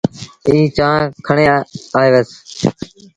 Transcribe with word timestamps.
ائيٚݩ 0.47 0.73
چآنه 0.77 1.03
کڻي 1.25 1.45
آيوس 1.99 2.29